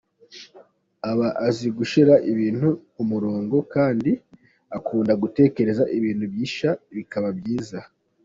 Aba 1.11 1.27
azi 1.47 1.67
gushyira 1.77 2.13
ibintu 2.31 2.67
ku 2.93 3.01
murongo 3.11 3.55
kandi 3.73 4.11
akunda 4.77 5.13
gutekereza 5.21 5.83
ibintu 5.97 6.25
bishya 6.33 6.69
bikaba 6.95 7.29
byiza. 7.39 7.79